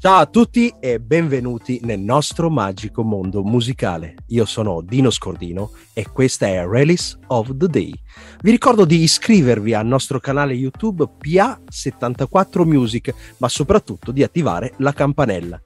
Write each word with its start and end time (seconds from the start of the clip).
Ciao 0.00 0.20
a 0.20 0.26
tutti 0.26 0.72
e 0.78 1.00
benvenuti 1.00 1.80
nel 1.82 1.98
nostro 1.98 2.48
magico 2.50 3.02
mondo 3.02 3.42
musicale. 3.42 4.14
Io 4.28 4.44
sono 4.44 4.80
Dino 4.80 5.10
Scordino 5.10 5.72
e 5.92 6.06
questa 6.12 6.46
è 6.46 6.64
Release 6.64 7.18
of 7.26 7.56
the 7.56 7.66
Day. 7.66 7.92
Vi 8.40 8.52
ricordo 8.52 8.84
di 8.84 9.02
iscrivervi 9.02 9.74
al 9.74 9.86
nostro 9.86 10.20
canale 10.20 10.52
YouTube 10.52 11.04
PA74 11.20 12.64
Music, 12.64 13.12
ma 13.38 13.48
soprattutto 13.48 14.12
di 14.12 14.22
attivare 14.22 14.72
la 14.76 14.92
campanella. 14.92 15.60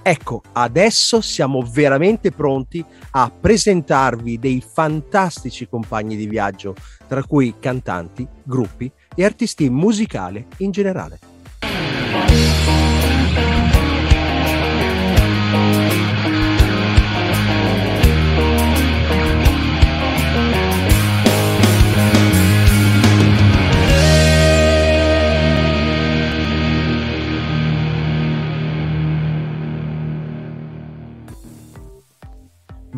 Ecco, 0.00 0.42
adesso 0.52 1.20
siamo 1.20 1.60
veramente 1.62 2.30
pronti 2.30 2.84
a 3.10 3.32
presentarvi 3.32 4.38
dei 4.38 4.62
fantastici 4.64 5.68
compagni 5.68 6.14
di 6.14 6.28
viaggio, 6.28 6.76
tra 7.08 7.24
cui 7.24 7.54
cantanti, 7.58 8.24
gruppi 8.44 8.88
e 9.12 9.24
artisti 9.24 9.68
musicali 9.68 10.46
in 10.58 10.70
generale. 10.70 11.31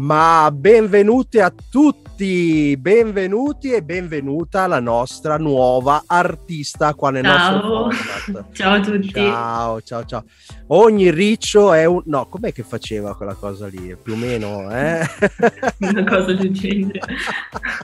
Ma 0.05 0.51
benvenuti 0.53 1.41
a 1.41 1.51
tutti, 1.71 2.77
benvenuti 2.77 3.73
e 3.73 3.83
benvenuta 3.83 4.65
alla 4.65 4.78
nostra 4.78 5.39
nuova 5.39 6.03
artista 6.05 6.92
qua 6.92 7.09
nel 7.09 7.25
ciao. 7.25 7.53
nostro 7.53 7.91
format. 7.91 8.53
ciao 8.53 8.75
a 8.75 8.81
tutti. 8.81 9.09
Ciao, 9.09 9.81
ciao, 9.81 10.05
ciao. 10.05 10.25
Ogni 10.67 11.11
riccio 11.11 11.73
è 11.73 11.87
un... 11.87 12.03
No, 12.05 12.27
com'è 12.27 12.53
che 12.53 12.62
faceva 12.62 13.17
quella 13.17 13.33
cosa 13.33 13.67
lì? 13.67 13.97
Più 13.97 14.12
o 14.12 14.17
meno, 14.17 14.70
eh? 14.70 15.01
Una 15.81 16.05
cosa 16.05 16.34
del 16.34 16.53
genere. 16.53 17.00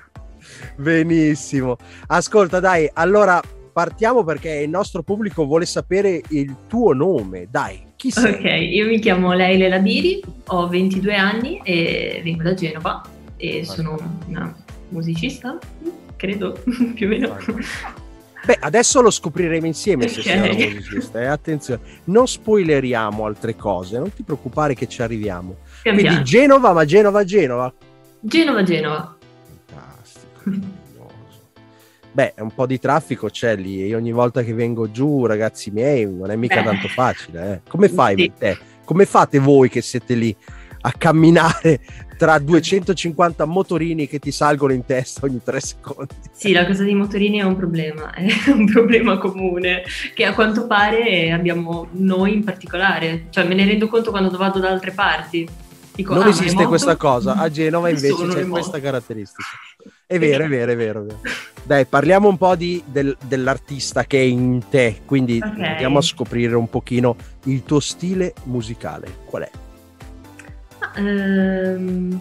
Benissimo. 0.77 1.78
Ascolta, 2.09 2.61
dai, 2.61 2.87
allora 2.92 3.41
partiamo 3.72 4.25
perché 4.25 4.56
il 4.56 4.69
nostro 4.69 5.03
pubblico 5.03 5.47
vuole 5.47 5.64
sapere 5.64 6.20
il 6.28 6.55
tuo 6.66 6.92
nome. 6.92 7.47
Dai, 7.50 7.89
chi 8.01 8.11
sei? 8.11 8.33
Ok, 8.33 8.45
io 8.73 8.87
mi 8.87 8.98
chiamo 8.98 9.34
Leile 9.34 9.69
Ladiri, 9.69 10.23
ho 10.47 10.67
22 10.69 11.15
anni 11.15 11.61
e 11.62 12.23
vengo 12.25 12.45
da 12.45 12.55
Genova 12.55 13.03
e 13.37 13.67
sono 13.67 13.98
una 14.27 14.55
musicista, 14.89 15.59
credo, 16.17 16.59
più 16.95 17.06
o 17.06 17.11
meno. 17.11 17.37
Beh, 18.43 18.56
adesso 18.59 19.03
lo 19.03 19.11
scopriremo 19.11 19.67
insieme 19.67 20.09
se 20.09 20.21
Ok. 20.21 20.27
sei 20.27 20.39
una 20.39 20.65
musicista. 20.77 21.21
Eh? 21.21 21.27
Attenzione, 21.27 21.81
non 22.05 22.27
spoileriamo 22.27 23.27
altre 23.27 23.55
cose, 23.55 23.98
non 23.98 24.11
ti 24.15 24.23
preoccupare 24.23 24.73
che 24.73 24.89
ci 24.89 25.03
arriviamo. 25.03 25.56
Pian 25.83 25.95
Quindi 25.95 26.11
piano. 26.12 26.25
Genova, 26.25 26.73
ma 26.73 26.84
Genova, 26.87 27.23
Genova. 27.25 27.71
Genova, 28.19 28.62
Genova. 28.62 29.17
Fantastico. 29.67 30.78
Beh, 32.12 32.34
un 32.39 32.53
po' 32.53 32.66
di 32.66 32.78
traffico 32.80 33.28
c'è 33.28 33.55
lì 33.56 33.84
e 33.86 33.94
ogni 33.94 34.11
volta 34.12 34.42
che 34.42 34.53
vengo 34.53 34.91
giù, 34.91 35.27
ragazzi 35.27 35.70
miei, 35.70 36.05
non 36.12 36.30
è 36.30 36.36
mica 36.36 36.56
Beh. 36.56 36.64
tanto 36.64 36.89
facile. 36.89 37.53
eh. 37.53 37.61
Come 37.69 37.89
fai 37.89 38.16
Sì. 38.16 38.33
te? 38.36 38.58
Come 38.84 39.06
fate 39.06 39.39
voi 39.39 39.69
che 39.69 39.80
siete 39.80 40.14
lì 40.14 40.34
a 40.83 40.92
camminare 40.92 41.81
tra 42.19 42.38
250 42.38 43.44
motorini 43.44 44.08
che 44.08 44.19
ti 44.19 44.33
salgono 44.33 44.72
in 44.72 44.84
testa 44.84 45.25
ogni 45.27 45.41
tre 45.42 45.61
secondi? 45.61 46.12
Sì, 46.33 46.53
la 46.53 46.66
cosa 46.66 46.83
dei 46.83 46.94
motorini 46.97 47.38
è 47.38 47.42
un 47.42 47.55
problema, 47.56 48.11
è 48.12 48.27
un 48.50 48.66
problema 48.66 49.16
comune 49.19 49.84
che 50.12 50.25
a 50.25 50.34
quanto 50.34 50.66
pare 50.66 51.31
abbiamo 51.31 51.87
noi 51.92 52.34
in 52.34 52.42
particolare. 52.42 53.27
Cioè 53.31 53.47
me 53.47 53.54
ne 53.54 53.65
rendo 53.66 53.87
conto 53.87 54.10
quando 54.10 54.37
vado 54.37 54.59
da 54.59 54.69
altre 54.71 54.91
parti. 54.91 55.48
Dico, 55.94 56.15
non 56.15 56.25
"Ah, 56.25 56.28
esiste 56.28 56.47
le 56.48 56.54
moto?" 56.54 56.69
questa 56.69 56.97
cosa, 56.97 57.34
a 57.37 57.48
Genova 57.50 57.88
invece 57.91 58.27
c'è 58.27 58.47
questa 58.48 58.81
caratteristica. 58.81 59.47
È 60.10 60.19
vero, 60.19 60.43
è 60.43 60.48
vero, 60.48 60.72
è 60.72 60.76
vero. 60.76 61.03
è 61.03 61.04
vero. 61.04 61.21
Dai, 61.62 61.87
parliamo 61.87 62.26
un 62.28 62.37
po' 62.37 62.56
di- 62.56 62.82
del- 62.84 63.16
dell'artista 63.28 64.03
che 64.06 64.19
è 64.19 64.22
in 64.25 64.60
te, 64.69 65.03
quindi 65.04 65.37
Ok. 65.41 65.56
andiamo 65.60 65.98
a 65.98 66.03
scoprire 66.03 66.56
un 66.56 66.69
pochino 66.69 67.15
il 67.44 67.62
tuo 67.62 67.78
stile 67.78 68.34
musicale. 68.44 69.19
Qual 69.25 69.43
è? 69.44 69.50
Ehm, 70.97 72.21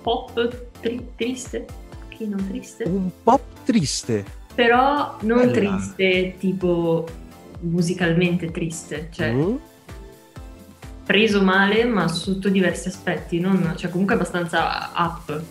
pop 0.00 0.56
tri- 0.80 1.08
triste, 1.14 1.66
che 2.08 2.24
non 2.26 2.48
triste, 2.48 2.84
Un 2.84 3.10
pop 3.22 3.42
triste. 3.64 4.24
però 4.54 5.18
non 5.20 5.40
Bella. 5.40 5.52
triste 5.52 6.36
tipo 6.38 7.06
musicalmente 7.60 8.50
triste, 8.50 9.08
cioè 9.12 9.30
Mm? 9.30 9.54
preso 11.04 11.42
male 11.42 11.84
ma 11.84 12.08
sotto 12.08 12.48
diversi 12.48 12.88
aspetti, 12.88 13.38
non- 13.40 13.74
cioè 13.76 13.90
comunque 13.90 14.14
abbastanza 14.14 14.90
up. 14.96 15.42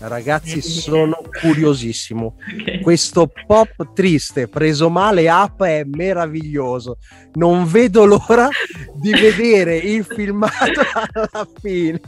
Ragazzi, 0.00 0.62
sono 0.62 1.18
curiosissimo. 1.40 2.36
Ok. 2.60 2.80
Questo 2.80 3.30
pop 3.46 3.92
triste, 3.94 4.46
preso 4.48 4.88
male 4.90 5.28
up, 5.28 5.62
è 5.64 5.82
meraviglioso. 5.84 6.98
Non 7.34 7.66
vedo 7.66 8.04
l'ora 8.04 8.48
di 8.94 9.10
vedere 9.10 9.76
il 9.76 10.04
filmato 10.04 10.80
alla 11.12 11.48
fine. 11.60 12.00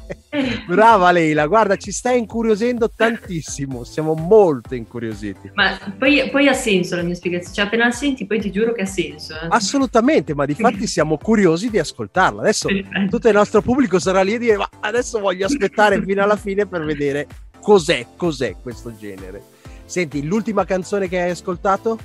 Brava 0.66 1.10
Leila, 1.10 1.46
guarda, 1.46 1.76
ci 1.76 1.90
stai 1.90 2.18
incuriosendo 2.18 2.90
tantissimo. 2.94 3.82
Siamo 3.82 4.14
molto 4.14 4.74
incuriositi. 4.74 5.50
Ma 5.54 5.78
poi, 5.98 6.28
poi 6.30 6.46
ha 6.48 6.52
senso 6.52 6.94
la 6.94 7.02
mia 7.02 7.14
spiegazione, 7.14 7.54
cioè 7.54 7.64
appena 7.66 7.90
senti 7.90 8.26
poi 8.26 8.40
ti 8.40 8.52
giuro 8.52 8.72
che 8.72 8.82
ha 8.82 8.86
senso. 8.86 9.34
eh. 9.34 9.46
Assolutamente, 9.48 10.34
ma 10.34 10.46
di 10.46 10.54
fatti 10.54 10.86
siamo 10.86 11.18
curiosi 11.18 11.70
di 11.70 11.78
ascoltarla. 11.78 12.42
Adesso 12.42 12.68
tutto 13.08 13.28
il 13.28 13.34
nostro 13.34 13.60
pubblico 13.62 13.98
sarà 13.98 14.22
lì 14.22 14.34
a 14.34 14.38
dire: 14.38 14.56
Ma 14.56 14.68
adesso 14.80 15.18
voglio 15.18 15.46
aspettare 15.46 16.00
fino 16.02 16.22
alla 16.22 16.36
fine 16.36 16.66
per 16.66 16.84
vedere 16.84 17.26
cos'è, 17.60 18.06
cos'è 18.16 18.56
questo 18.60 18.94
genere. 18.96 19.42
Senti, 19.84 20.24
l'ultima 20.24 20.64
canzone 20.64 21.08
che 21.08 21.20
hai 21.20 21.30
ascoltato? 21.30 21.98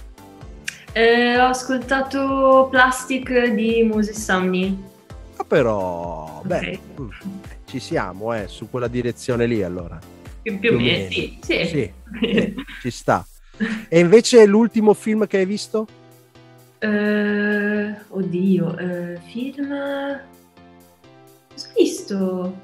Eh, 0.94 1.38
ho 1.38 1.48
ascoltato 1.48 2.68
Plastic 2.72 3.48
di 3.54 3.84
Moses 3.84 4.24
Sumney. 4.24 4.78
Ah, 5.38 5.44
però, 5.44 6.42
beh, 6.46 6.80
Ok. 6.96 7.02
mm, 7.02 7.10
ci 7.66 7.80
siamo, 7.80 8.34
eh, 8.34 8.48
su 8.48 8.70
quella 8.70 8.88
direzione 8.88 9.46
lì 9.46 9.62
allora. 9.64 10.00
Più, 10.42 10.58
più 10.60 10.70
o 10.70 10.72
Più 10.74 10.78
o 10.78 10.82
meno, 10.82 10.82
meno. 10.82 11.10
sì. 11.10 11.38
sì. 11.42 11.66
Sì, 11.66 11.68
sì, 11.68 11.94
ci 12.82 12.92
sta. 12.92 13.26
E 13.88 14.00
invece 14.00 14.46
l'ultimo 14.46 14.94
film 14.94 15.28
che 15.28 15.38
hai 15.38 15.46
visto? 15.46 15.88
Eh, 16.80 17.96
oddio, 18.10 18.78
eh, 18.78 19.20
film... 19.32 19.72
Ho 19.74 20.20
visto? 21.76 22.56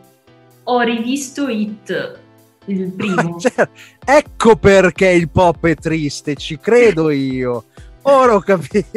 Ho 0.63 0.79
rivisto 0.81 1.47
It, 1.49 2.19
il 2.65 2.91
primo. 2.93 3.39
Cioè, 3.39 3.69
ecco 4.05 4.55
perché 4.57 5.09
il 5.09 5.29
pop 5.29 5.65
è 5.67 5.75
triste, 5.75 6.35
ci 6.35 6.59
credo 6.59 7.09
io. 7.09 7.65
Ora 8.03 8.35
ho 8.35 8.39
capito. 8.41 8.87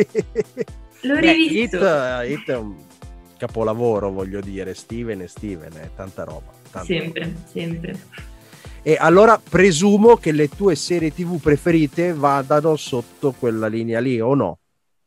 L'ho 1.03 1.19
Beh, 1.19 1.33
rivisto. 1.33 1.77
It, 1.77 2.29
It 2.29 2.49
è 2.51 2.57
un 2.57 2.77
capolavoro, 3.37 4.11
voglio 4.11 4.41
dire. 4.41 4.75
Steven 4.75 5.21
e 5.23 5.29
Steven, 5.29 5.73
è 5.75 5.91
tanta 5.95 6.25
roba. 6.25 6.53
tanta 6.71 6.85
Sempre, 6.85 7.25
roba. 7.25 7.39
sempre. 7.45 8.09
E 8.83 8.97
allora 9.01 9.39
presumo 9.39 10.17
che 10.17 10.33
le 10.33 10.49
tue 10.49 10.75
serie 10.77 11.13
TV 11.13 11.41
preferite 11.41 12.13
vadano 12.13 12.77
sotto 12.77 13.33
quella 13.33 13.67
linea 13.67 14.01
lì, 14.01 14.21
o 14.21 14.35
no? 14.35 14.59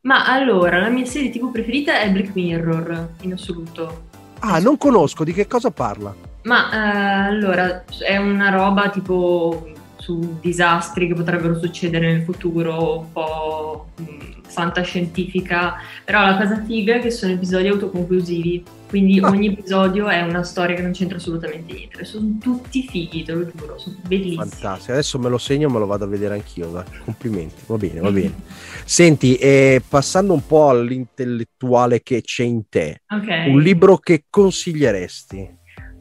Ma 0.02 0.24
allora, 0.26 0.80
la 0.80 0.88
mia 0.88 1.04
serie 1.04 1.30
TV 1.30 1.50
preferita 1.52 2.00
è 2.00 2.10
Black 2.10 2.34
Mirror, 2.34 3.16
in 3.20 3.32
assoluto. 3.32 4.06
Ah, 4.40 4.58
non 4.60 4.76
conosco, 4.78 5.24
di 5.24 5.32
che 5.32 5.46
cosa 5.46 5.70
parla? 5.70 6.16
Ma 6.42 6.70
eh, 6.72 7.28
allora, 7.28 7.84
è 8.06 8.16
una 8.16 8.50
roba 8.50 8.90
tipo 8.90 9.72
su 9.96 10.38
disastri 10.40 11.08
che 11.08 11.14
potrebbero 11.14 11.58
succedere 11.58 12.12
nel 12.12 12.22
futuro, 12.22 13.00
un 13.00 13.12
po' 13.12 13.88
mh, 13.96 14.42
fantascientifica, 14.46 15.74
però 16.04 16.22
la 16.24 16.36
cosa 16.38 16.62
figa 16.64 16.94
è 16.94 17.00
che 17.00 17.10
sono 17.10 17.32
episodi 17.32 17.66
autoconclusivi, 17.68 18.64
quindi 18.88 19.18
Ah. 19.20 19.28
ogni 19.28 19.48
episodio 19.48 20.08
è 20.08 20.22
una 20.22 20.44
storia 20.44 20.76
che 20.76 20.82
non 20.82 20.92
c'entra 20.92 21.16
assolutamente 21.18 21.72
niente, 21.74 22.04
sono 22.04 22.38
tutti 22.40 22.86
fighi, 22.88 23.24
te 23.24 23.32
lo 23.32 23.50
giuro, 23.54 23.76
sono 23.76 23.96
bellissimi. 24.06 24.36
Fantastico, 24.36 24.92
adesso 24.92 25.18
me 25.18 25.28
lo 25.28 25.36
segno, 25.36 25.68
me 25.68 25.78
lo 25.80 25.86
vado 25.86 26.04
a 26.04 26.08
vedere 26.08 26.34
anch'io. 26.34 26.68
dai. 26.70 26.84
Complimenti, 27.04 27.62
va 27.66 27.76
bene, 27.76 28.00
va 28.00 28.10
bene. 28.10 28.32
Senti, 28.86 29.34
eh, 29.36 29.82
passando 29.86 30.32
un 30.32 30.46
po' 30.46 30.68
all'intellettuale 30.70 32.02
che 32.02 32.22
c'è 32.22 32.44
in 32.44 32.68
te, 32.68 33.02
Ok. 33.10 33.26
un 33.48 33.60
libro 33.60 33.98
che 33.98 34.24
consiglieresti? 34.30 35.56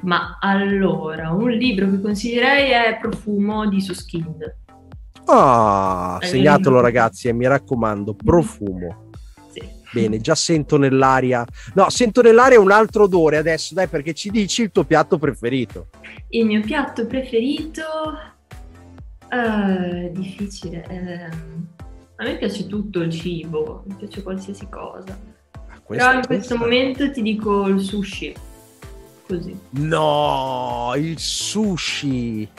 Ma 0.08 0.38
allora, 0.40 1.32
un 1.32 1.50
libro 1.50 1.90
che 1.90 2.00
consiglierei 2.00 2.70
è 2.70 2.98
Profumo 2.98 3.68
di 3.68 3.82
Suskind. 3.82 4.56
Ah, 5.26 6.18
segnatelo 6.22 6.80
ragazzi 6.80 7.28
e 7.28 7.34
mi 7.34 7.46
raccomando, 7.46 8.16
profumo. 8.16 9.10
Sì. 9.52 9.62
Bene, 9.92 10.22
già 10.22 10.34
sento 10.34 10.78
nell'aria. 10.78 11.46
No, 11.74 11.90
sento 11.90 12.22
nell'aria 12.22 12.58
un 12.58 12.72
altro 12.72 13.04
odore 13.04 13.36
adesso, 13.36 13.74
dai, 13.74 13.88
perché 13.88 14.14
ci 14.14 14.30
dici 14.30 14.62
il 14.62 14.72
tuo 14.72 14.86
piatto 14.86 15.18
preferito. 15.18 15.88
Il 16.30 16.46
mio 16.46 16.62
piatto 16.62 17.06
preferito 17.06 17.84
eh, 19.30 20.10
difficile. 20.14 20.86
ehm, 20.88 21.68
a 22.16 22.24
me 22.24 22.38
piace 22.38 22.66
tutto 22.66 23.02
il 23.02 23.12
cibo, 23.12 23.84
mi 23.88 23.96
piace 23.96 24.24
qualsiasi 24.24 24.70
cosa. 24.70 25.20
Però 25.86 26.14
in 26.14 26.26
questo 26.26 26.28
questa... 26.28 26.58
momento 26.58 27.12
ti 27.12 27.22
dico 27.22 27.68
il 27.68 27.82
sushi. 27.82 28.34
Così. 29.28 29.60
No, 29.72 30.94
il 30.96 31.20
sushi. 31.20 32.50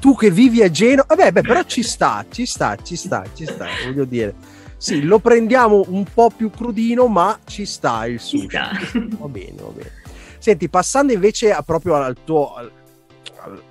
Tu 0.00 0.14
che 0.16 0.30
vivi 0.30 0.62
a 0.62 0.70
Genova, 0.70 1.14
vabbè, 1.14 1.32
beh, 1.32 1.40
però 1.42 1.62
ci 1.64 1.82
sta, 1.82 2.24
ci 2.30 2.46
sta, 2.46 2.76
ci 2.76 2.96
sta, 2.96 3.24
ci 3.34 3.44
sta, 3.44 3.66
voglio 3.84 4.04
dire. 4.04 4.34
Sì, 4.76 5.02
lo 5.02 5.18
prendiamo 5.18 5.84
un 5.88 6.04
po' 6.04 6.30
più 6.30 6.50
crudino, 6.50 7.06
ma 7.06 7.38
ci 7.46 7.66
sta 7.66 8.06
il 8.06 8.18
sushi. 8.18 8.48
Sta. 8.48 8.70
Va 9.18 9.28
bene, 9.28 9.56
va 9.56 9.68
bene. 9.68 9.90
Senti, 10.38 10.68
passando 10.70 11.12
invece 11.12 11.52
a, 11.52 11.62
proprio 11.62 11.96
al 11.96 12.16
tuo, 12.24 12.54
al, 12.54 12.70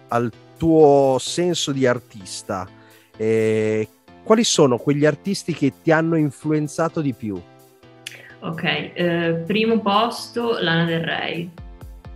al 0.10 0.32
tuo 0.58 1.18
senso 1.20 1.72
di 1.72 1.88
artista, 1.88 2.68
eh, 3.18 3.88
quali 4.24 4.44
sono 4.44 4.78
quegli 4.78 5.06
artisti 5.06 5.54
che 5.54 5.74
ti 5.82 5.92
hanno 5.92 6.16
influenzato 6.16 7.02
di 7.02 7.14
più? 7.14 7.42
Ok, 8.42 8.64
eh, 8.64 9.44
primo 9.48 9.80
posto 9.80 10.60
Lana 10.60 10.86
Del 10.86 11.04
Rey. 11.04 11.50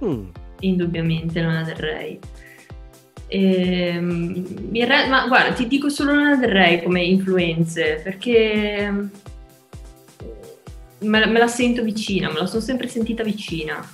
Mm. 0.04 0.24
Indubbiamente 0.60 1.42
Lana 1.42 1.64
Del 1.64 1.76
Rey. 1.76 2.20
Ehm, 3.28 4.72
re- 4.72 5.08
ma 5.08 5.28
guarda, 5.28 5.54
ti 5.54 5.68
dico 5.68 5.90
solo 5.90 6.14
Lana 6.14 6.36
Del 6.36 6.52
Rey 6.52 6.84
come 6.84 7.04
influenze 7.04 8.02
perché 8.04 9.10
me, 11.00 11.26
me 11.26 11.40
la 11.40 11.48
sento 11.48 11.84
vicina, 11.84 12.32
me 12.32 12.40
la 12.40 12.46
sono 12.46 12.62
sempre 12.62 12.88
sentita 12.88 13.24
vicina. 13.24 13.86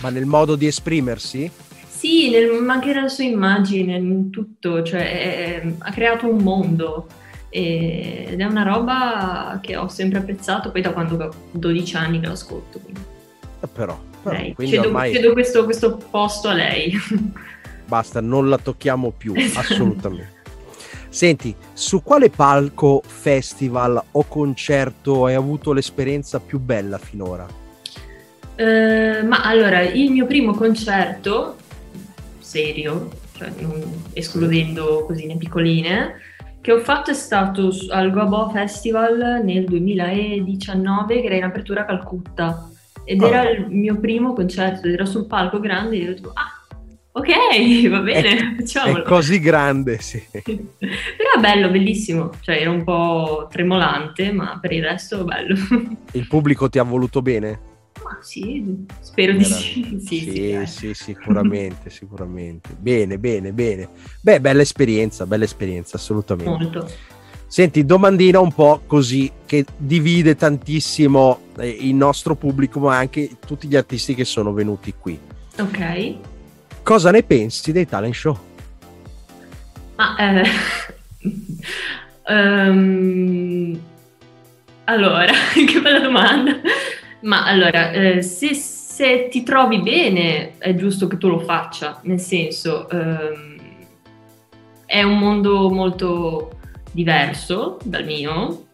Ma 0.00 0.10
nel 0.10 0.26
modo 0.26 0.56
di 0.56 0.66
esprimersi? 0.66 1.50
Sì, 1.88 2.30
nel, 2.30 2.62
ma 2.62 2.74
anche 2.74 2.92
nella 2.92 3.08
sua 3.08 3.24
immagine, 3.24 3.96
in 3.96 4.30
tutto, 4.30 4.82
cioè 4.82 5.60
è, 5.60 5.72
ha 5.78 5.90
creato 5.90 6.28
un 6.28 6.42
mondo 6.42 7.06
ed 7.50 8.38
è 8.38 8.44
una 8.44 8.62
roba 8.62 9.58
che 9.62 9.76
ho 9.76 9.88
sempre 9.88 10.18
apprezzato 10.18 10.70
poi 10.70 10.82
da 10.82 10.92
quando 10.92 11.16
ho 11.16 11.34
12 11.52 11.96
anni 11.96 12.20
che 12.20 12.26
lo 12.26 12.32
ascolto. 12.32 12.78
Quindi. 12.78 13.00
Eh, 13.60 13.66
però, 13.66 13.98
lei, 14.22 14.54
cedo, 14.58 14.86
ormai... 14.86 15.14
cedo 15.14 15.32
questo, 15.32 15.64
questo, 15.64 15.96
posto 16.10 16.48
a 16.48 16.54
lei. 16.54 16.92
Basta, 17.86 18.20
non 18.20 18.48
la 18.48 18.58
tocchiamo 18.58 19.12
più, 19.16 19.32
esatto. 19.34 19.72
assolutamente. 19.72 20.36
Senti, 21.08 21.54
su 21.72 22.02
quale 22.02 22.28
palco, 22.28 23.02
festival 23.04 24.02
o 24.12 24.24
concerto 24.24 25.24
hai 25.24 25.34
avuto 25.34 25.72
l'esperienza 25.72 26.38
più 26.38 26.58
bella 26.58 26.98
finora? 26.98 27.46
Uh, 28.56 29.26
ma 29.26 29.42
allora, 29.42 29.80
il 29.82 30.10
mio 30.10 30.26
primo 30.26 30.52
concerto 30.52 31.56
serio, 32.48 33.10
cioè 33.36 33.52
escludendo 34.14 35.04
cosine 35.06 35.36
piccoline, 35.36 36.14
che 36.60 36.72
ho 36.72 36.80
fatto 36.80 37.10
è 37.10 37.14
stato 37.14 37.70
al 37.90 38.10
Gobo 38.10 38.48
Festival 38.50 39.42
nel 39.44 39.64
2019, 39.64 41.20
che 41.20 41.26
era 41.26 41.36
in 41.36 41.44
apertura 41.44 41.82
a 41.82 41.84
Calcutta. 41.84 42.70
Ed 43.10 43.22
era 43.22 43.48
il 43.48 43.68
mio 43.70 43.98
primo 43.98 44.34
concerto, 44.34 44.86
era 44.86 45.06
sul 45.06 45.26
palco 45.26 45.60
grande 45.60 45.96
e 45.96 46.00
io 46.00 46.14
tipo, 46.14 46.30
ah, 46.34 46.62
ok, 47.12 47.88
va 47.88 48.00
bene, 48.00 48.36
è, 48.36 48.54
facciamolo. 48.56 49.02
È 49.02 49.06
così 49.06 49.40
grande, 49.40 49.98
sì. 49.98 50.22
Però 50.30 51.40
bello, 51.40 51.70
bellissimo, 51.70 52.32
cioè 52.42 52.56
era 52.56 52.70
un 52.70 52.84
po' 52.84 53.48
tremolante, 53.50 54.30
ma 54.30 54.58
per 54.60 54.72
il 54.72 54.82
resto 54.82 55.24
bello. 55.24 55.56
Il 56.12 56.26
pubblico 56.26 56.68
ti 56.68 56.78
ha 56.78 56.82
voluto 56.82 57.22
bene? 57.22 57.76
Ma 58.04 58.18
sì, 58.20 58.84
spero 59.00 59.32
di 59.32 59.44
sì. 59.44 59.98
Sì, 60.04 60.20
sì, 60.20 60.30
sì, 60.30 60.66
sì 60.66 60.94
sicuramente, 60.94 61.88
sicuramente. 61.88 62.76
Bene, 62.78 63.18
bene, 63.18 63.52
bene. 63.52 63.88
Beh, 64.20 64.38
bella 64.38 64.60
esperienza, 64.60 65.24
bella 65.24 65.44
esperienza, 65.44 65.96
assolutamente. 65.96 66.50
Molto. 66.50 66.90
Senti, 67.50 67.86
domandina 67.86 68.40
un 68.40 68.52
po' 68.52 68.82
così 68.86 69.32
che 69.46 69.64
divide 69.78 70.36
tantissimo 70.36 71.40
eh, 71.56 71.66
il 71.66 71.94
nostro 71.94 72.34
pubblico, 72.34 72.78
ma 72.78 72.98
anche 72.98 73.38
tutti 73.44 73.66
gli 73.66 73.74
artisti 73.74 74.14
che 74.14 74.26
sono 74.26 74.52
venuti 74.52 74.92
qui. 74.92 75.18
Ok. 75.58 76.14
Cosa 76.82 77.10
ne 77.10 77.22
pensi 77.22 77.72
dei 77.72 77.86
talent 77.86 78.14
show? 78.14 78.38
Ma 79.96 80.14
eh, 80.16 80.48
um, 82.28 83.80
allora, 84.84 85.32
che 85.66 85.80
bella 85.80 86.00
domanda. 86.00 86.52
Ma 87.20 87.46
allora, 87.46 87.92
eh, 87.92 88.20
se, 88.20 88.52
se, 88.52 89.28
ti 89.30 89.42
trovi 89.42 89.80
bene, 89.80 90.58
è 90.58 90.74
giusto 90.74 91.06
che 91.06 91.16
tu 91.16 91.28
lo 91.28 91.38
faccia, 91.38 91.98
nel 92.02 92.20
senso, 92.20 92.90
ehm, 92.90 93.56
è 94.84 95.02
un 95.02 95.18
mondo 95.18 95.70
molto 95.70 96.57
diverso 96.98 97.78
dal 97.84 98.04
mio, 98.04 98.66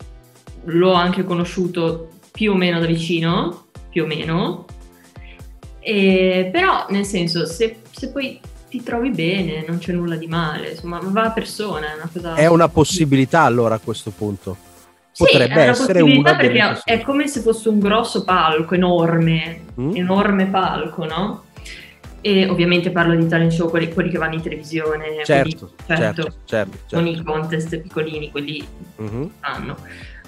l'ho 0.64 0.92
anche 0.94 1.24
conosciuto 1.24 2.08
più 2.32 2.52
o 2.52 2.54
meno 2.54 2.80
da 2.80 2.86
vicino, 2.86 3.66
più 3.90 4.04
o 4.04 4.06
meno, 4.06 4.64
e, 5.78 6.48
però 6.50 6.86
nel 6.88 7.04
senso, 7.04 7.44
se, 7.44 7.82
se 7.90 8.08
poi 8.08 8.40
ti 8.70 8.82
trovi 8.82 9.10
bene, 9.10 9.62
non 9.68 9.76
c'è 9.76 9.92
nulla 9.92 10.16
di 10.16 10.26
male, 10.26 10.70
insomma, 10.70 11.00
va 11.02 11.24
a 11.24 11.32
persona, 11.32 11.92
è 11.92 11.94
una 11.96 12.08
cosa... 12.10 12.34
È 12.34 12.46
una 12.46 12.68
possibilità 12.68 13.42
allora 13.42 13.74
a 13.74 13.80
questo 13.80 14.10
punto 14.10 14.56
potrebbe 15.16 15.62
sì, 15.62 15.68
essere 15.68 16.00
una 16.00 16.34
perché 16.34 16.80
è 16.82 17.00
come 17.02 17.28
se 17.28 17.40
fosse 17.40 17.68
un 17.68 17.78
grosso 17.78 18.24
palco 18.24 18.74
enorme, 18.74 19.60
mm? 19.80 19.94
enorme 19.94 20.46
palco, 20.46 21.04
no? 21.04 21.44
E 22.26 22.48
ovviamente 22.48 22.90
parlo 22.90 23.14
di 23.14 23.28
talent 23.28 23.52
show, 23.52 23.68
quelli, 23.68 23.92
quelli 23.92 24.08
che 24.08 24.16
vanno 24.16 24.34
in 24.34 24.40
televisione, 24.40 25.22
certo, 25.24 25.34
quelli, 25.34 25.50
certo, 25.50 25.74
certo, 25.86 26.22
certo, 26.44 26.78
certo. 26.86 26.96
non 26.96 27.06
i 27.06 27.22
contest 27.22 27.76
piccolini, 27.78 28.30
quelli 28.30 28.66
mm-hmm. 29.02 29.24
fanno. 29.40 29.76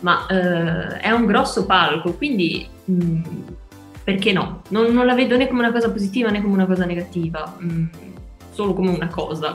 Ma 0.00 0.26
eh, 0.26 0.98
è 0.98 1.10
un 1.10 1.24
grosso 1.24 1.64
palco, 1.64 2.12
quindi 2.12 2.68
mh, 2.84 2.92
mm, 2.92 3.22
perché 4.04 4.32
no? 4.32 4.60
Non, 4.68 4.92
non, 4.92 5.06
la 5.06 5.14
vedo 5.14 5.38
né 5.38 5.48
come 5.48 5.60
una 5.60 5.72
cosa 5.72 5.90
positiva 5.90 6.28
né 6.28 6.42
come 6.42 6.52
una 6.52 6.66
cosa 6.66 6.84
negativa, 6.84 7.56
mh, 7.58 7.66
mm, 7.66 7.86
solo 8.50 8.74
come 8.74 8.90
una 8.90 9.08
cosa. 9.08 9.54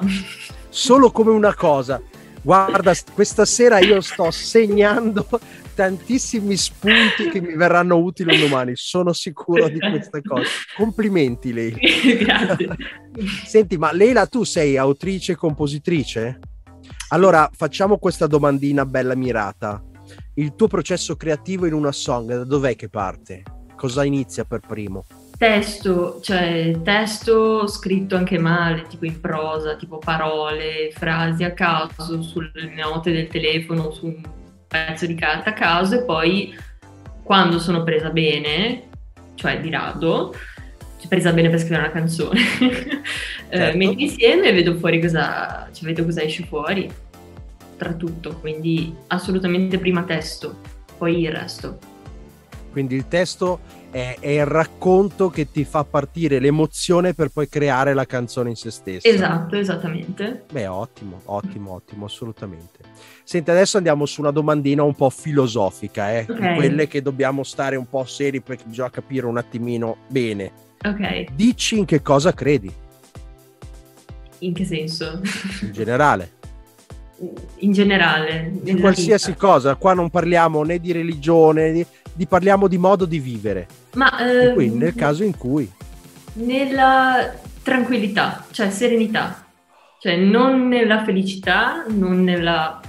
Solo 0.70 1.12
come 1.12 1.30
una 1.30 1.54
cosa. 1.54 2.02
Guarda, 2.42 2.94
questa 3.14 3.46
sera 3.46 3.78
io 3.80 4.02
sto 4.02 4.32
segnando 4.32 5.28
tantissimi 5.82 6.56
spunti 6.58 7.30
che 7.32 7.42
mi 7.42 7.56
verranno 7.56 7.98
utili 7.98 8.38
domani, 8.38 8.74
sono 8.76 9.14
sicuro 9.14 9.68
di 9.68 9.80
questa 9.80 10.22
cosa. 10.22 10.48
Complimenti 10.76 11.52
lei. 11.52 11.72
Grazie. 12.22 12.70
Senti, 13.46 13.78
ma 13.78 13.92
Leila, 13.92 14.28
tu 14.28 14.44
sei 14.44 14.78
autrice 14.78 15.32
e 15.32 15.36
compositrice? 15.36 16.40
Allora, 17.10 17.50
facciamo 17.52 17.98
questa 17.98 18.28
domandina 18.28 18.86
bella 18.86 19.16
mirata. 19.16 19.84
Il 20.36 20.54
tuo 20.54 20.68
processo 20.68 21.16
creativo 21.16 21.66
in 21.66 21.74
una 21.74 21.92
song, 21.92 22.30
da 22.30 22.44
dov'è 22.44 22.76
che 22.76 22.90
parte? 22.90 23.42
Cosa 23.76 24.04
inizia 24.04 24.46
per 24.46 24.60
primo? 24.60 25.04
testo, 25.36 26.20
cioè 26.22 26.80
testo 26.84 27.66
scritto 27.66 28.16
anche 28.16 28.38
male, 28.38 28.84
tipo 28.84 29.06
in 29.06 29.20
prosa, 29.20 29.76
tipo 29.76 29.98
parole, 29.98 30.92
frasi 30.94 31.44
a 31.44 31.52
caso 31.52 32.22
sulle 32.22 32.72
note 32.76 33.12
del 33.12 33.26
telefono, 33.26 33.90
su 33.90 34.06
un 34.06 34.22
pezzo 34.72 35.06
di 35.06 35.16
carta 35.16 35.50
a 35.50 35.54
caso 35.54 35.96
e 35.96 36.04
poi 36.04 36.58
quando 37.22 37.60
sono 37.60 37.84
presa 37.84 38.10
bene, 38.10 38.88
cioè 39.36 39.60
di 39.60 39.70
rado, 39.70 40.34
cioè 40.98 41.08
presa 41.10 41.34
bene 41.34 41.50
per 41.50 41.60
scrivere 41.60 41.84
una 41.84 41.92
canzone, 41.92 42.40
eh, 43.50 43.58
certo. 43.58 43.78
metto 43.78 44.00
insieme 44.00 44.48
e 44.48 44.54
vedo 44.54 44.76
fuori 44.76 45.02
cosa, 45.02 45.70
cioè 45.74 45.86
vedo 45.86 46.06
cosa 46.06 46.22
esce 46.22 46.46
fuori 46.46 46.90
tra 47.76 47.94
tutto, 47.94 48.38
quindi 48.40 48.96
assolutamente 49.08 49.78
prima 49.78 50.04
testo, 50.04 50.60
poi 50.98 51.22
il 51.22 51.32
resto. 51.32 51.78
Quindi 52.72 52.96
il 52.96 53.08
testo 53.10 53.60
è, 53.92 54.18
è, 54.20 54.30
il 54.30 54.46
racconto 54.46 55.30
che 55.30 55.52
ti 55.52 55.66
fa 55.66 55.84
partire 55.84 56.40
l'emozione 56.40 57.14
per 57.14 57.30
poi 57.30 57.48
creare 57.48 57.94
la 57.94 58.06
canzone 58.06 58.50
in 58.50 58.56
se 58.56 58.72
stessa. 58.72 59.08
Esatto, 59.08 59.56
esattamente. 59.56 60.46
Beh, 60.52 60.68
ottimo, 60.68 61.20
ottimo, 61.26 61.74
ottimo, 61.74 62.06
assolutamente. 62.06 62.80
Senti, 63.24 63.52
adesso 63.52 63.78
andiamo 63.78 64.06
su 64.06 64.22
una 64.22 64.32
domandina 64.32 64.84
un 64.84 64.96
po' 64.96 65.10
filosofica, 65.10 66.12
eh? 66.14 66.26
Okay. 66.28 66.56
quelle 66.56 66.88
che 66.88 67.02
dobbiamo 67.02 67.44
stare 67.44 67.76
un 67.76 67.88
po' 67.88 68.06
seri 68.06 68.42
perché 68.42 68.64
bisogna 68.66 68.90
capire 68.90 69.26
un 69.26 69.38
attimino 69.38 69.98
bene. 70.08 70.52
Ok. 70.84 71.26
Dici 71.34 71.78
in 71.78 71.86
che 71.86 72.02
cosa 72.02 72.34
credi? 72.34 72.74
In 74.40 74.54
che 74.54 74.66
senso? 74.66 75.22
In 75.62 75.72
generale 75.72 76.40
in 77.58 77.72
generale. 77.72 78.52
In 78.64 78.80
qualsiasi 78.80 79.32
vita. 79.32 79.46
cosa, 79.46 79.76
qua 79.76 79.94
non 79.94 80.10
parliamo 80.10 80.64
né 80.64 80.80
di 80.80 80.92
religione, 80.92 81.72
né 81.72 81.86
di, 82.14 82.26
parliamo 82.26 82.68
di 82.68 82.78
modo 82.78 83.06
di 83.06 83.20
vivere. 83.20 83.68
Ma 83.94 84.20
ehm, 84.20 84.54
qui, 84.54 84.70
nel 84.70 84.96
caso 84.96 85.24
in 85.24 85.38
cui... 85.38 85.70
Nella 86.34 87.34
tranquillità, 87.62 88.46
cioè 88.52 88.70
serenità, 88.70 89.46
cioè 90.00 90.16
non 90.16 90.68
nella 90.68 91.04
felicità, 91.04 91.86
non 91.88 92.24
nella 92.24 92.80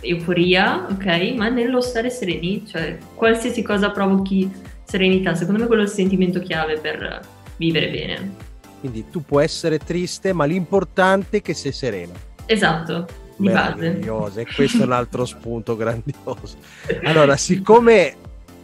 euforia, 0.00 0.86
ok? 0.90 1.34
Ma 1.36 1.48
nello 1.48 1.80
stare 1.80 2.10
sereni, 2.10 2.66
cioè 2.66 2.98
qualsiasi 3.14 3.62
cosa 3.62 3.90
provochi 3.90 4.50
serenità, 4.84 5.34
secondo 5.34 5.60
me 5.60 5.66
quello 5.66 5.82
è 5.82 5.84
il 5.84 5.90
sentimento 5.90 6.40
chiave 6.40 6.78
per 6.78 7.20
vivere 7.56 7.90
bene. 7.90 8.48
Quindi 8.80 9.08
tu 9.10 9.22
puoi 9.24 9.44
essere 9.44 9.78
triste, 9.78 10.32
ma 10.32 10.44
l'importante 10.44 11.38
è 11.38 11.42
che 11.42 11.54
sei 11.54 11.72
serena. 11.72 12.14
Esatto, 12.46 13.06
base. 13.40 14.40
E 14.40 14.46
questo 14.54 14.82
è 14.82 14.84
un 14.86 14.92
altro 14.92 15.24
spunto 15.24 15.76
grandioso. 15.76 16.56
Allora, 17.04 17.36
siccome 17.36 18.16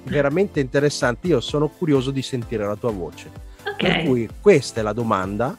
veramente 0.04 0.60
interessanti. 0.60 1.28
Io 1.28 1.40
sono 1.40 1.68
curioso 1.68 2.10
di 2.10 2.22
sentire 2.22 2.64
la 2.64 2.76
tua 2.76 2.90
voce. 2.92 3.30
Ok. 3.64 3.76
Per 3.76 4.04
cui 4.04 4.28
questa 4.40 4.80
è 4.80 4.82
la 4.82 4.92
domanda. 4.92 5.54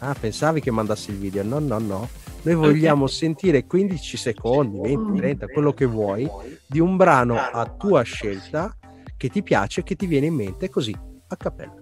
Ah, 0.00 0.14
pensavi 0.18 0.60
che 0.60 0.70
mandassi 0.70 1.10
il 1.10 1.16
video? 1.16 1.42
No, 1.42 1.58
no, 1.58 1.78
no. 1.78 2.08
Noi 2.42 2.54
vogliamo 2.54 3.04
Ok. 3.04 3.10
sentire 3.10 3.66
15 3.66 4.16
secondi, 4.16 4.78
20, 4.80 5.18
30, 5.18 5.46
quello 5.48 5.72
che 5.72 5.86
vuoi, 5.86 6.30
di 6.66 6.78
un 6.78 6.96
brano 6.96 7.36
a 7.36 7.66
tua 7.66 8.02
scelta 8.02 8.76
che 9.16 9.28
ti 9.28 9.42
piace, 9.42 9.82
che 9.82 9.96
ti 9.96 10.06
viene 10.06 10.26
in 10.26 10.34
mente 10.34 10.68
così, 10.70 10.96
a 11.26 11.36
cappella. 11.36 11.74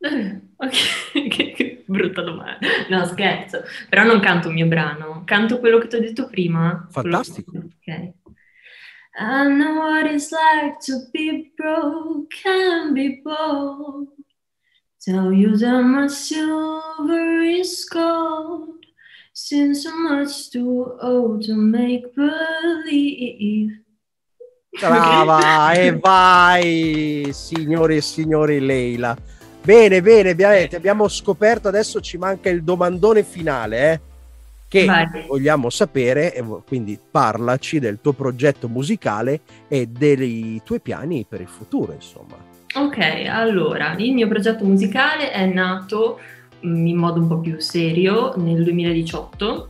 Ok, 0.56 0.76
brutta 1.94 2.22
domanda. 2.22 2.66
No, 2.88 3.04
scherzo. 3.06 3.62
Però 3.88 4.02
non 4.02 4.20
canto 4.20 4.48
un 4.48 4.54
mio 4.54 4.66
brano, 4.66 5.22
canto 5.24 5.60
quello 5.60 5.78
che 5.78 5.86
ti 5.86 5.96
ho 5.96 6.00
detto 6.00 6.26
prima. 6.26 6.86
Fantastico. 6.90 7.56
Ok. 7.56 8.12
I 9.16 9.48
know 9.48 9.76
what 9.76 10.06
it's 10.06 10.32
like 10.32 10.80
to 10.86 11.08
be 11.12 11.52
broke 11.56 12.34
and 12.44 12.94
be 12.94 13.20
bold. 13.22 14.08
Tell 15.00 15.32
you 15.32 15.56
that 15.56 15.82
my 15.82 16.08
silver 16.08 17.42
is 17.42 17.84
gold. 17.88 18.84
Seems 19.32 19.82
so 19.84 19.96
much 19.96 20.50
too 20.50 20.96
old 21.00 21.44
to 21.44 21.54
make 21.54 22.14
believe. 22.14 23.84
Brava, 24.80 25.72
e 25.78 25.96
vai, 25.96 27.28
signori 27.32 27.96
e 27.96 28.00
signori 28.00 28.58
Leila. 28.58 29.16
Bene, 29.64 30.02
bene, 30.02 30.30
abbiamo, 30.30 30.54
abbiamo 30.76 31.08
scoperto, 31.08 31.68
adesso 31.68 31.98
ci 32.02 32.18
manca 32.18 32.50
il 32.50 32.62
domandone 32.62 33.22
finale, 33.22 33.92
eh, 33.92 34.00
che 34.68 34.84
Vai. 34.84 35.06
vogliamo 35.26 35.70
sapere, 35.70 36.34
e 36.34 36.44
quindi 36.66 36.98
parlaci 37.10 37.78
del 37.78 37.98
tuo 38.02 38.12
progetto 38.12 38.68
musicale 38.68 39.40
e 39.66 39.86
dei 39.86 40.60
tuoi 40.62 40.80
piani 40.80 41.24
per 41.26 41.40
il 41.40 41.48
futuro, 41.48 41.94
insomma. 41.94 42.36
Ok, 42.74 42.98
allora, 43.26 43.94
il 43.96 44.12
mio 44.12 44.28
progetto 44.28 44.66
musicale 44.66 45.30
è 45.30 45.46
nato 45.46 46.20
mm, 46.66 46.86
in 46.86 46.96
modo 46.98 47.20
un 47.20 47.28
po' 47.28 47.38
più 47.38 47.58
serio 47.58 48.34
nel 48.36 48.62
2018, 48.64 49.68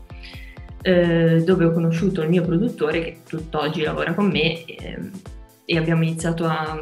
eh, 0.83 1.43
dove 1.45 1.67
ho 1.67 1.71
conosciuto 1.71 2.21
il 2.21 2.31
mio 2.31 2.43
produttore 2.43 3.01
che 3.01 3.19
tutt'oggi 3.29 3.83
lavora 3.83 4.13
con 4.13 4.27
me 4.27 4.65
ehm, 4.65 5.11
e 5.65 5.77
abbiamo 5.77 6.03
iniziato 6.03 6.47
a 6.47 6.81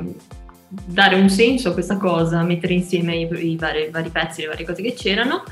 dare 0.87 1.17
un 1.17 1.29
senso 1.29 1.71
a 1.71 1.73
questa 1.73 1.97
cosa, 1.97 2.43
mettere 2.43 2.75
insieme 2.75 3.17
i, 3.17 3.29
i 3.51 3.57
vari, 3.57 3.87
i 3.87 3.91
vari 3.91 4.11
pezzi, 4.11 4.43
le 4.43 4.49
varie 4.49 4.67
cose 4.67 4.83
che 4.83 4.95
c'erano. 4.95 5.45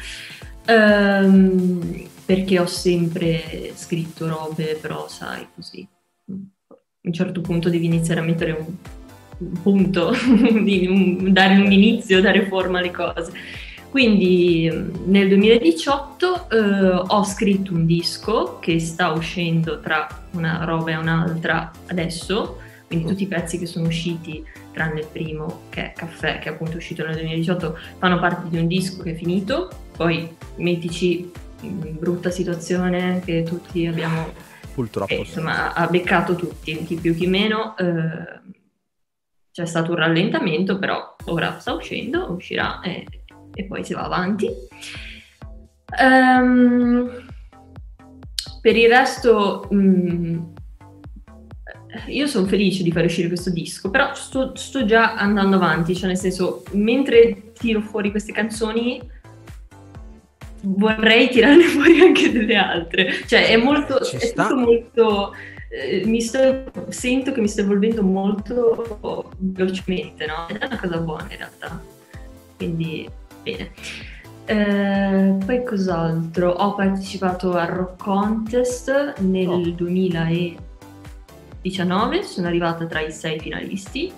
Ehm, 0.67 2.09
perché 2.25 2.61
ho 2.61 2.67
sempre 2.67 3.73
scritto 3.75 4.29
robe, 4.29 4.79
però 4.81 5.09
sai, 5.09 5.47
così. 5.55 5.87
A 6.29 6.75
un 7.03 7.13
certo 7.13 7.41
punto 7.41 7.69
devi 7.69 7.87
iniziare 7.87 8.21
a 8.21 8.23
mettere 8.25 8.53
un, 8.53 8.67
un 9.39 9.63
punto, 9.63 10.13
un- 10.23 11.33
dare 11.33 11.55
un 11.57 11.73
inizio, 11.73 12.21
dare 12.21 12.47
forma 12.47 12.79
alle 12.79 12.93
cose. 12.93 13.33
Quindi 13.91 14.71
mm, 14.73 15.11
nel 15.11 15.29
2018 15.29 16.51
eh, 16.51 16.59
ho 17.09 17.25
scritto 17.25 17.73
un 17.75 17.85
disco 17.85 18.59
che 18.61 18.79
sta 18.79 19.11
uscendo 19.11 19.81
tra 19.81 20.07
una 20.33 20.65
roba 20.65 20.93
e 20.93 20.97
un'altra 20.97 21.73
adesso, 21.87 22.59
quindi 22.87 23.07
tutti 23.09 23.25
i 23.25 23.27
pezzi 23.27 23.59
che 23.59 23.67
sono 23.67 23.89
usciti, 23.89 24.45
tranne 24.73 25.01
il 25.01 25.07
primo 25.07 25.63
che 25.69 25.93
è 25.93 25.93
Caffè, 25.93 26.39
che 26.39 26.49
è 26.49 26.53
appunto 26.53 26.77
uscito 26.77 27.05
nel 27.05 27.15
2018, 27.15 27.79
fanno 27.99 28.19
parte 28.19 28.49
di 28.49 28.59
un 28.59 28.67
disco 28.67 29.03
che 29.03 29.13
è 29.13 29.15
finito, 29.15 29.71
poi 29.97 30.37
mettici 30.57 31.31
in 31.63 31.97
brutta 31.99 32.31
situazione 32.31 33.21
che 33.25 33.43
tutti 33.43 33.87
abbiamo 33.87 34.33
Purtroppo. 34.75 35.13
e, 35.13 35.17
insomma, 35.17 35.73
ha 35.75 35.87
beccato 35.87 36.35
tutti, 36.35 36.85
chi 36.85 36.97
più 36.97 37.15
chi 37.15 37.27
meno. 37.27 37.77
eh, 37.77 38.39
c'è 39.53 39.67
stato 39.67 39.91
un 39.91 39.97
rallentamento, 39.97 40.79
però 40.79 41.17
ora 41.27 41.59
sta 41.59 41.73
uscendo, 41.73 42.31
uscirà 42.31 42.81
e, 42.81 43.05
e 43.53 43.65
poi 43.65 43.85
si 43.85 43.95
va 43.95 44.05
avanti. 44.05 44.49
Ehm, 46.01 47.27
per 48.61 48.77
il 48.77 48.89
resto, 48.89 49.69
mm, 49.75 50.55
io 52.07 52.27
sono 52.27 52.47
felice 52.47 52.83
di 52.83 52.93
far 52.93 53.05
uscire 53.05 53.29
questo 53.29 53.51
disco, 53.51 53.91
però 53.91 54.15
sto, 54.15 54.55
sto 54.55 54.85
già 54.85 55.15
andando 55.15 55.57
avanti, 55.57 55.95
cioè 55.95 56.07
nel 56.09 56.17
senso, 56.17 56.63
mentre 56.73 57.53
tiro 57.53 57.81
fuori 57.81 58.11
queste 58.11 58.33
canzoni, 58.33 59.01
vorrei 60.63 61.29
tirarne 61.29 61.65
fuori 61.69 62.01
anche 62.01 62.31
delle 62.31 62.57
altre. 62.57 63.13
Cioè, 63.27 63.49
è 63.49 63.57
molto, 63.57 64.01
Ci 64.05 64.17
è 64.17 64.33
tutto 64.33 64.57
molto. 64.57 65.35
eh, 65.71 66.03
mi 66.07 66.21
sto, 66.21 66.71
sento 66.89 67.33
che 67.33 67.41
mi 67.41 67.49
sto 67.49 67.63
evolvendo 67.63 68.03
molto 68.03 69.31
velocemente, 69.39 70.27
no? 70.27 70.49
Ed 70.49 70.57
è 70.57 70.67
una 70.67 70.79
cosa 70.79 70.99
buona 70.99 71.27
in 71.31 71.37
realtà. 71.37 71.83
Quindi, 72.57 73.09
bene. 73.43 73.71
Eh, 74.45 75.37
poi 75.45 75.65
cos'altro? 75.65 76.51
Ho 76.51 76.75
partecipato 76.75 77.53
al 77.53 77.69
Rock 77.69 78.03
Contest 78.03 79.19
nel 79.21 79.49
Oh. 79.49 79.61
2019, 81.63 82.23
sono 82.23 82.47
arrivata 82.47 82.87
tra 82.87 83.01
i 83.01 83.13
sei 83.13 83.39
finalisti. 83.39 84.13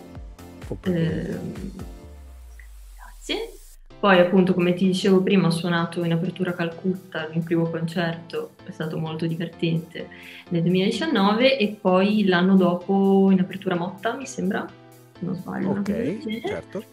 Complimenti. 0.67 1.31
Ehm, 1.31 1.73
grazie. 2.95 3.53
Poi, 3.99 4.19
appunto, 4.19 4.53
come 4.53 4.75
ti 4.75 4.87
dicevo 4.87 5.23
prima, 5.23 5.47
ho 5.47 5.51
suonato 5.51 6.03
in 6.05 6.13
apertura 6.13 6.51
a 6.51 6.55
Calcutta, 6.55 7.25
il 7.27 7.31
mio 7.35 7.43
primo 7.43 7.71
concerto, 7.71 8.51
è 8.65 8.73
stato 8.73 8.99
molto 8.99 9.27
divertente 9.27 10.09
nel 10.49 10.63
2019 10.63 11.57
e 11.57 11.79
poi 11.81 12.25
l'anno 12.25 12.57
dopo 12.57 13.29
in 13.31 13.39
apertura 13.39 13.77
a 13.77 13.79
Motta, 13.79 14.15
mi 14.15 14.27
sembra, 14.27 14.67
se 15.17 15.25
non 15.25 15.37
sbaglio. 15.37 15.71
ok, 15.71 16.41
certo. 16.45 16.85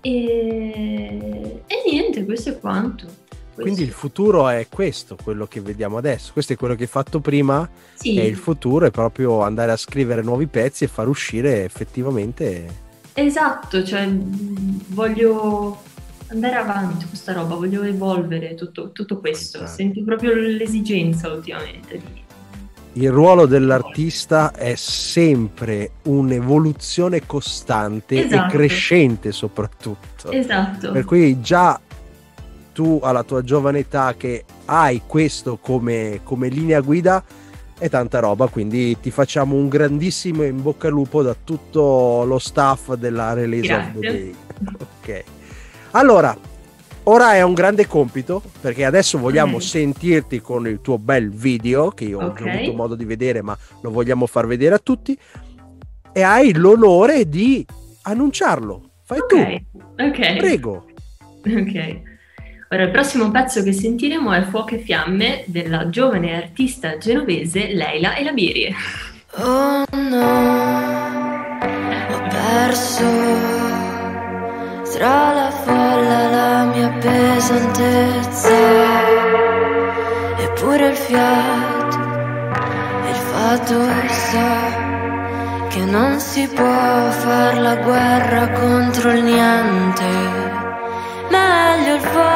E... 0.00 1.62
e 1.66 1.82
niente, 1.90 2.24
questo 2.24 2.50
è 2.50 2.58
quanto. 2.58 3.24
Quindi 3.62 3.82
il 3.82 3.90
futuro 3.90 4.48
è 4.48 4.66
questo, 4.68 5.16
quello 5.22 5.46
che 5.46 5.60
vediamo 5.60 5.96
adesso. 5.96 6.32
Questo 6.32 6.52
è 6.52 6.56
quello 6.56 6.74
che 6.74 6.82
hai 6.84 6.88
fatto 6.88 7.20
prima 7.20 7.68
Sì, 7.94 8.16
e 8.16 8.26
il 8.26 8.36
futuro 8.36 8.86
è 8.86 8.90
proprio 8.90 9.42
andare 9.42 9.72
a 9.72 9.76
scrivere 9.76 10.22
nuovi 10.22 10.46
pezzi 10.46 10.84
e 10.84 10.88
far 10.88 11.08
uscire 11.08 11.64
effettivamente. 11.64 12.84
esatto, 13.14 13.82
cioè 13.82 14.06
mh, 14.06 14.82
voglio 14.88 15.80
andare 16.28 16.54
avanti 16.56 17.06
questa 17.06 17.32
roba, 17.32 17.54
voglio 17.54 17.82
evolvere 17.82 18.54
tutto, 18.54 18.90
tutto 18.92 19.18
questo. 19.18 19.58
Esatto. 19.58 19.72
Sento 19.72 20.02
proprio 20.04 20.34
l'esigenza 20.34 21.32
ultimamente 21.32 21.98
di 21.98 22.24
Il 23.02 23.10
ruolo 23.10 23.46
dell'artista 23.46 24.52
è 24.52 24.74
sempre 24.74 25.92
un'evoluzione 26.04 27.26
costante 27.26 28.24
Esatto. 28.24 28.52
e 28.52 28.56
crescente 28.56 29.32
soprattutto. 29.32 30.30
Esatto. 30.30 30.90
Per 30.92 31.04
cui 31.04 31.40
già 31.40 31.78
tu 32.76 33.00
alla 33.02 33.22
tua 33.22 33.40
giovane 33.42 33.78
età 33.78 34.14
che 34.18 34.44
hai 34.66 35.00
questo 35.06 35.56
come, 35.56 36.20
come 36.24 36.48
linea 36.48 36.82
guida 36.82 37.24
è 37.78 37.88
tanta 37.88 38.18
roba, 38.18 38.48
quindi 38.48 39.00
ti 39.00 39.10
facciamo 39.10 39.54
un 39.54 39.68
grandissimo 39.68 40.42
in 40.42 40.60
bocca 40.60 40.88
al 40.88 40.92
lupo 40.92 41.22
da 41.22 41.34
tutto 41.42 42.22
lo 42.26 42.38
staff 42.38 42.92
della 42.92 43.32
Release 43.32 43.72
of 43.72 43.92
the 43.94 43.98
Grazie. 44.00 44.18
Day. 44.20 44.34
Ok. 45.00 45.24
Allora, 45.92 46.36
ora 47.04 47.32
è 47.34 47.40
un 47.40 47.54
grande 47.54 47.86
compito 47.86 48.42
perché 48.60 48.84
adesso 48.84 49.16
vogliamo 49.18 49.56
Ok. 49.56 49.62
sentirti 49.62 50.42
con 50.42 50.66
il 50.68 50.82
tuo 50.82 50.98
bel 50.98 51.30
video 51.30 51.88
che 51.92 52.04
io 52.04 52.20
ho 52.20 52.26
Ok. 52.26 52.42
già 52.44 52.50
avuto 52.50 52.72
modo 52.74 52.94
di 52.94 53.06
vedere, 53.06 53.40
ma 53.40 53.56
lo 53.80 53.90
vogliamo 53.90 54.26
far 54.26 54.46
vedere 54.46 54.74
a 54.74 54.78
tutti 54.78 55.18
e 56.12 56.20
hai 56.22 56.52
l'onore 56.52 57.26
di 57.26 57.64
annunciarlo. 58.02 58.82
Fai 59.02 59.18
Ok, 59.20 59.26
tu, 59.28 59.36
ok. 59.96 60.36
prego. 60.36 60.84
Ok. 61.46 62.14
Ora, 62.68 62.82
il 62.82 62.90
prossimo 62.90 63.30
pezzo 63.30 63.62
che 63.62 63.72
sentiremo 63.72 64.32
è 64.32 64.42
Fuoco 64.42 64.74
e 64.74 64.78
Fiamme 64.78 65.44
della 65.46 65.88
giovane 65.88 66.34
artista 66.34 66.98
genovese 66.98 67.72
Leila 67.72 68.16
Elabiri. 68.16 68.74
Oh 69.36 69.84
no, 69.92 71.58
ho 72.10 72.28
perso 72.28 73.04
tra 74.98 75.32
la 75.32 75.50
folla 75.62 76.28
la 76.30 76.64
mia 76.74 76.88
pesantezza 76.98 78.48
eppure 80.38 80.88
il 80.88 80.96
fiato, 80.96 81.98
il 83.08 83.14
fatto 83.14 83.80
sa 84.08 85.68
che 85.68 85.84
non 85.84 86.18
si 86.18 86.48
può 86.48 87.10
far 87.10 87.58
la 87.60 87.76
guerra 87.76 88.50
contro 88.50 89.12
il 89.12 89.22
niente. 89.22 90.64
Meglio 91.30 91.94
il 91.94 92.00
fuoco 92.00 92.35